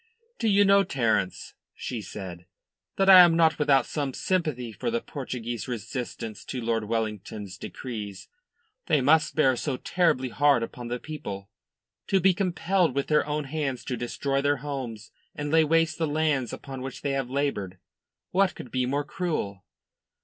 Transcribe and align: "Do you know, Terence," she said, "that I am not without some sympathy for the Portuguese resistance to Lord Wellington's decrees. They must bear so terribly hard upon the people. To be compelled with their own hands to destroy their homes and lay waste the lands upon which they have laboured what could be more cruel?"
"Do 0.39 0.47
you 0.47 0.65
know, 0.65 0.83
Terence," 0.83 1.53
she 1.75 2.01
said, 2.01 2.47
"that 2.95 3.07
I 3.07 3.19
am 3.19 3.35
not 3.37 3.59
without 3.59 3.85
some 3.85 4.15
sympathy 4.15 4.71
for 4.71 4.89
the 4.89 4.99
Portuguese 4.99 5.67
resistance 5.67 6.43
to 6.45 6.59
Lord 6.59 6.85
Wellington's 6.85 7.55
decrees. 7.55 8.27
They 8.87 8.99
must 8.99 9.35
bear 9.35 9.55
so 9.55 9.77
terribly 9.77 10.29
hard 10.29 10.63
upon 10.63 10.87
the 10.87 10.97
people. 10.97 11.51
To 12.07 12.19
be 12.19 12.33
compelled 12.33 12.95
with 12.95 13.09
their 13.09 13.27
own 13.27 13.43
hands 13.43 13.85
to 13.85 13.95
destroy 13.95 14.41
their 14.41 14.57
homes 14.57 15.11
and 15.35 15.51
lay 15.51 15.63
waste 15.63 15.99
the 15.99 16.07
lands 16.07 16.51
upon 16.51 16.81
which 16.81 17.03
they 17.03 17.11
have 17.11 17.29
laboured 17.29 17.77
what 18.31 18.55
could 18.55 18.71
be 18.71 18.87
more 18.87 19.03
cruel?" 19.03 19.63